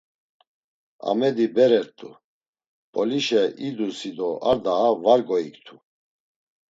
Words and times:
Amedi 1.09 1.45
bere 1.55 1.79
rt̆u 1.87 2.09
Mp̌olişe 2.87 3.43
idusi 3.67 4.11
do 4.17 4.29
ar 4.49 4.57
daha 4.65 4.89
var 5.03 5.21
goiktu. 5.27 5.75